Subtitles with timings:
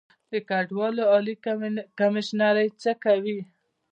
[0.31, 1.35] د کډوالو عالي
[1.99, 3.39] کمیشنري څه کوي؟